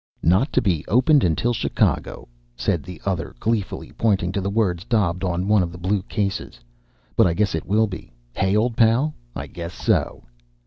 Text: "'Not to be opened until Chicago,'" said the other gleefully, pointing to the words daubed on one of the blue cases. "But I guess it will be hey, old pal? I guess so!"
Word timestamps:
"'Not 0.23 0.51
to 0.53 0.63
be 0.63 0.83
opened 0.87 1.23
until 1.23 1.53
Chicago,'" 1.53 2.27
said 2.57 2.81
the 2.81 2.99
other 3.05 3.35
gleefully, 3.39 3.91
pointing 3.91 4.31
to 4.31 4.41
the 4.41 4.49
words 4.49 4.83
daubed 4.83 5.23
on 5.23 5.47
one 5.47 5.61
of 5.61 5.71
the 5.71 5.77
blue 5.77 6.01
cases. 6.01 6.59
"But 7.15 7.27
I 7.27 7.35
guess 7.35 7.53
it 7.53 7.67
will 7.67 7.85
be 7.85 8.11
hey, 8.33 8.57
old 8.57 8.75
pal? 8.75 9.13
I 9.35 9.45
guess 9.45 9.75
so!" 9.75 10.23